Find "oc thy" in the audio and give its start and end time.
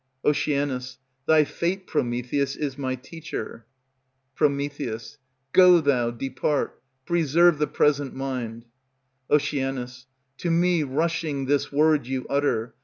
0.25-1.43